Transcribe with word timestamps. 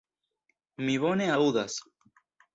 Mi 0.87 0.95
bone 1.03 1.29
aŭdas. 1.35 1.79